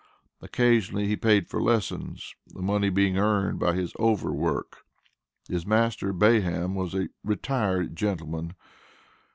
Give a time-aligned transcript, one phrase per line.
[0.41, 4.77] Occasionally he paid for lessons, the money being earned by his over work.
[5.47, 8.55] His master, Bayham, was a "retired gentleman."